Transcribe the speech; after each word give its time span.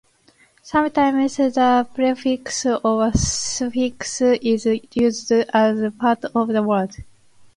Sometimes 0.63 1.37
the 1.37 1.87
prefix 1.93 2.65
or 2.65 3.11
suffix 3.13 4.21
is 4.21 4.65
used 4.93 5.31
as 5.31 5.93
part 5.93 6.25
of 6.33 6.47
the 6.47 6.63
word. 6.63 6.89